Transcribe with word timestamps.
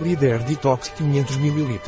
Líder 0.00 0.40
Detox 0.40 0.88
500 0.88 1.36
ml. 1.36 1.80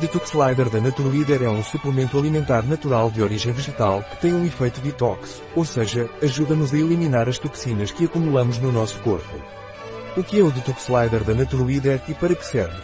Detox 0.00 0.32
Lider 0.32 0.70
da 0.70 0.80
Naturleader 0.80 1.42
é 1.42 1.48
um 1.50 1.62
suplemento 1.62 2.16
alimentar 2.16 2.62
natural 2.62 3.10
de 3.10 3.22
origem 3.22 3.52
vegetal 3.52 4.02
que 4.02 4.16
tem 4.22 4.32
um 4.32 4.46
efeito 4.46 4.80
detox, 4.80 5.42
ou 5.54 5.66
seja, 5.66 6.08
ajuda-nos 6.22 6.72
a 6.72 6.78
eliminar 6.78 7.28
as 7.28 7.38
toxinas 7.38 7.90
que 7.90 8.06
acumulamos 8.06 8.58
no 8.58 8.72
nosso 8.72 8.98
corpo. 9.00 9.36
O 10.16 10.24
que 10.24 10.40
é 10.40 10.42
o 10.42 10.50
Detox 10.50 10.88
Lider 10.88 11.22
da 11.24 11.34
Naturleader 11.34 12.00
e 12.08 12.14
para 12.14 12.34
que 12.34 12.46
serve? 12.46 12.80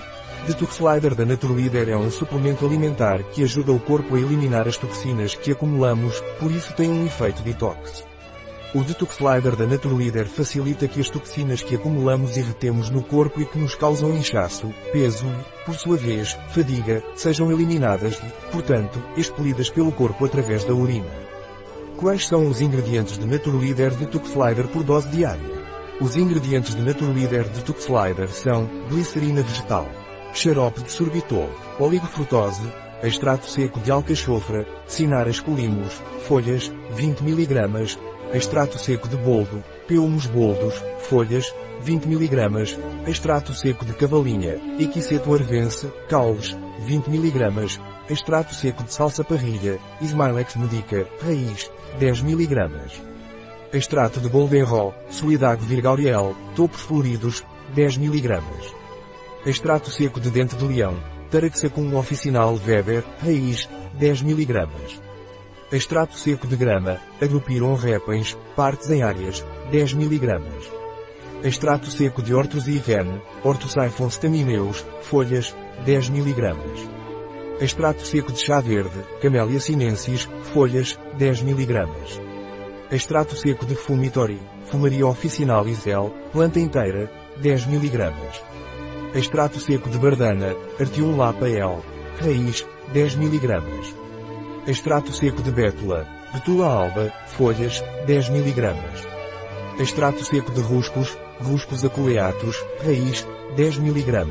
Detox 0.46 0.79
Lider 0.80 1.14
da 1.14 1.25
Naturleader 1.25 1.89
é 1.89 1.96
um 1.96 2.11
suplemento 2.11 2.66
alimentar 2.66 3.23
que 3.23 3.43
ajuda 3.43 3.73
o 3.73 3.80
corpo 3.80 4.16
a 4.16 4.20
eliminar 4.20 4.68
as 4.68 4.77
toxinas 4.77 5.34
que 5.34 5.52
acumulamos, 5.52 6.20
por 6.39 6.52
isso 6.52 6.75
tem 6.75 6.91
um 6.91 7.07
efeito 7.07 7.41
detox. 7.43 8.05
O 8.75 8.85
Detox 8.85 9.16
Slider 9.16 9.57
da 9.57 9.66
Naturleader 9.66 10.27
facilita 10.27 10.87
que 10.87 11.01
as 11.01 11.09
toxinas 11.09 11.62
que 11.62 11.75
acumulamos 11.75 12.37
e 12.37 12.43
retemos 12.43 12.91
no 12.91 13.02
corpo 13.02 13.41
e 13.41 13.47
que 13.47 13.59
nos 13.59 13.75
causam 13.75 14.15
inchaço, 14.15 14.69
peso 14.92 15.25
e, 15.25 15.65
por 15.65 15.75
sua 15.75 15.97
vez, 15.97 16.37
fadiga, 16.51 17.02
sejam 17.16 17.51
eliminadas 17.51 18.16
e, 18.16 18.52
portanto, 18.52 19.02
expelidas 19.16 19.70
pelo 19.70 19.91
corpo 19.91 20.27
através 20.27 20.65
da 20.65 20.75
urina. 20.75 21.09
Quais 21.97 22.28
são 22.28 22.47
os 22.47 22.61
ingredientes 22.61 23.16
de 23.16 23.27
Naturleader 23.27 23.95
Detox 23.95 24.28
Slider 24.28 24.69
por 24.69 24.83
dose 24.83 25.09
diária? 25.09 25.59
Os 25.98 26.14
ingredientes 26.14 26.75
de 26.75 26.83
Naturleader 26.83 27.48
Detox 27.48 27.84
Slider 27.84 28.28
são 28.28 28.69
glicerina 28.91 29.42
vegetal, 29.42 29.89
xarope 30.34 30.83
de 30.83 30.92
sorbitol, 30.92 31.48
oligofrutose, 31.80 32.70
extrato 33.03 33.47
seco 33.47 33.80
de 33.80 33.91
alcachofra, 33.91 34.66
cinaras 34.87 35.41
colimos, 35.41 36.03
folhas, 36.27 36.70
20 36.95 37.23
mg, 37.23 37.98
extrato 38.32 38.78
seco 38.78 39.09
de 39.09 39.16
boldo, 39.16 39.62
peumos 39.87 40.27
boldos, 40.27 40.74
folhas, 41.00 41.55
20 41.82 42.06
mg, 42.06 42.78
extrato 43.06 43.55
seco 43.55 43.84
de 43.84 43.92
cavalinha, 43.95 44.60
equiseto 44.78 45.33
arvense, 45.33 45.91
caules, 46.08 46.56
20 46.80 47.08
mg, 47.08 47.80
extrato 48.11 48.55
seco 48.55 48.83
de 48.83 48.92
salsa 48.92 49.25
parrilha, 49.25 49.78
Ismailex 50.00 50.56
medica, 50.56 51.06
raiz, 51.22 51.70
10 51.98 52.22
mg. 52.22 52.70
Extrato 53.72 54.20
de 54.20 54.28
Goldenrol, 54.28 54.94
Solidago 55.10 55.62
virgauriel, 55.62 56.34
topos 56.55 56.81
floridos, 56.81 57.44
10 57.75 57.98
mg. 57.98 58.42
Extrato 59.47 59.91
seco 59.91 60.20
de 60.20 60.31
dente 60.31 60.56
de 60.56 60.64
leão, 60.64 60.97
Taraxacum 61.31 61.94
officinal 61.97 62.58
Weber, 62.66 63.05
raiz, 63.22 63.69
10 63.94 64.22
mg. 64.22 65.08
Extrato 65.70 66.16
seco 66.16 66.47
de 66.47 66.56
grama, 66.56 66.98
Agrupiron 67.20 67.74
repens, 67.74 68.34
partes 68.56 68.88
em 68.88 69.02
áreas, 69.02 69.44
10 69.70 69.92
mg. 69.92 70.41
Extrato 71.44 71.91
seco 71.91 72.22
de 72.22 72.33
Hortus 72.34 72.66
Ivene, 72.66 73.20
Hortusiphon 73.44 74.08
stamineus, 74.08 74.86
folhas, 75.02 75.55
10 75.84 76.08
mg. 76.08 76.56
Extrato 77.60 78.06
seco 78.06 78.33
de 78.33 78.38
chá 78.38 78.60
verde, 78.60 79.05
Camellia 79.20 79.60
sinensis, 79.60 80.27
folhas, 80.55 80.98
10 81.19 81.42
mg. 81.42 81.86
Extrato 82.91 83.36
seco 83.36 83.66
de 83.66 83.75
Fumitori, 83.75 84.41
Fumaria 84.70 85.06
officinalis 85.06 85.86
L, 85.86 86.10
planta 86.32 86.58
inteira, 86.58 87.10
10 87.42 87.66
mg. 87.66 88.14
Extrato 89.14 89.60
seco 89.60 89.91
de 89.91 89.98
Bardana, 89.98 90.56
Artium 90.80 91.14
lapa 91.14 91.47
L, 91.47 91.82
raiz, 92.22 92.66
10 92.94 93.16
mg. 93.16 94.08
Extrato 94.69 95.14
seco 95.14 95.41
de 95.41 95.50
bétula, 95.50 96.06
betula 96.30 96.66
alba, 96.66 97.11
folhas, 97.28 97.83
10 98.05 98.28
mg. 98.28 98.75
Extrato 99.80 100.22
seco 100.22 100.52
de 100.52 100.60
ruscos, 100.60 101.16
ruscos 101.41 101.86
aculeatus, 101.86 102.62
raiz, 102.84 103.27
10 103.56 103.78
mg. 103.78 104.27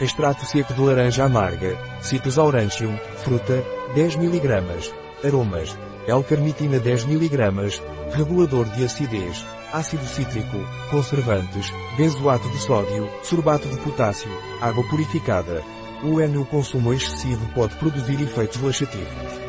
Extrato 0.00 0.44
seco 0.44 0.74
de 0.74 0.82
laranja 0.82 1.24
amarga, 1.24 1.78
Citrus 2.02 2.36
aurantium, 2.36 2.98
fruta, 3.22 3.62
10 3.94 4.16
mg. 4.16 4.92
Aromas, 5.24 5.78
L-carnitina 6.08 6.80
10 6.80 7.04
mg, 7.04 7.80
regulador 8.16 8.66
de 8.70 8.86
acidez, 8.86 9.46
ácido 9.72 10.04
cítrico, 10.04 10.58
conservantes, 10.90 11.72
benzoato 11.96 12.48
de 12.48 12.58
sódio, 12.58 13.08
sorbato 13.22 13.68
de 13.68 13.76
potássio, 13.76 14.32
água 14.60 14.82
purificada, 14.90 15.62
o 16.02 16.20
N 16.20 16.44
consumo 16.44 16.92
excessivo 16.92 17.46
pode 17.54 17.74
produzir 17.76 18.20
efeitos 18.20 18.60
laxativos. 18.60 19.48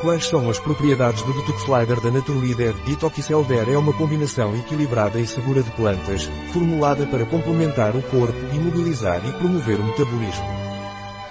Quais 0.00 0.26
são 0.26 0.50
as 0.50 0.58
propriedades 0.58 1.22
do 1.22 1.32
Detox 1.32 1.62
Slider 1.62 2.00
da 2.00 2.10
Naturleader? 2.10 2.74
Detoxelder 2.84 3.68
é 3.68 3.78
uma 3.78 3.92
combinação 3.94 4.54
equilibrada 4.54 5.18
e 5.18 5.26
segura 5.26 5.62
de 5.62 5.70
plantas, 5.70 6.28
formulada 6.52 7.06
para 7.06 7.24
complementar 7.24 7.96
o 7.96 8.02
corpo, 8.02 8.38
imobilizar 8.54 9.26
e 9.26 9.32
promover 9.32 9.80
o 9.80 9.84
metabolismo. 9.84 10.44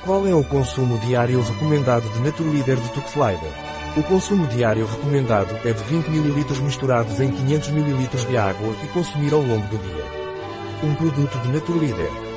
Qual 0.03 0.25
é 0.25 0.33
o 0.33 0.43
consumo 0.43 0.97
diário 0.99 1.41
recomendado 1.41 2.09
de 2.11 2.19
Naturleader 2.19 2.79
Detox 2.79 3.11
Slider? 3.11 3.51
O 3.97 4.03
consumo 4.03 4.47
diário 4.47 4.85
recomendado 4.85 5.55
é 5.63 5.71
de 5.71 5.83
20 5.83 6.07
ml 6.07 6.61
misturados 6.61 7.19
em 7.19 7.31
500 7.31 7.69
ml 7.69 8.07
de 8.27 8.37
água 8.37 8.75
e 8.83 8.87
consumir 8.87 9.33
ao 9.33 9.41
longo 9.41 9.67
do 9.67 9.77
dia. 9.77 10.05
Um 10.83 10.95
produto 10.95 11.37
de 11.39 11.49
Naturleader. 11.49 12.24